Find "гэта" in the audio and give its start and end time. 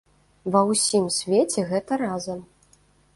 1.73-1.99